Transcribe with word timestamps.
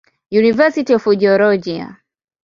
University 0.31 0.95
of 0.95 1.05
Georgia. 1.19 1.99